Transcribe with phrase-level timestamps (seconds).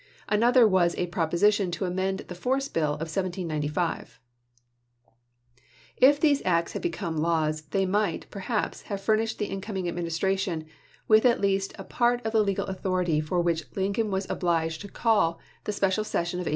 [0.27, 4.19] Another was a proposition to amend the force bill of 1795.
[5.97, 10.65] If these acts had be come laws, they might, perhaps, have furnished the incoming Administration
[11.07, 14.89] with at least a part of the legal authority for which Lincoln was obliged 238
[14.89, 15.37] ABKAHAM LINCOLN chap.
[15.37, 15.37] xv.
[15.37, 16.47] to call the special session of 1861.